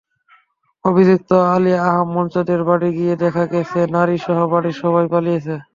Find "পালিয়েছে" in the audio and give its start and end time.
5.13-5.55